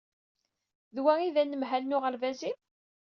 [0.95, 2.57] D wa i d anemhal n uɣerbaz-im?